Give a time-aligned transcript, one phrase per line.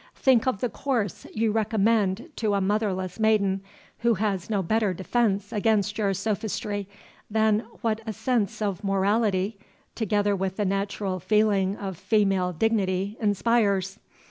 [0.15, 3.61] Think of the course you recommend to a motherless maiden,
[3.99, 6.87] who has no better defence against your sophistry,
[7.29, 9.59] than what a sense of morality,
[9.93, 13.99] together with the natural feeling of female dignity inspires.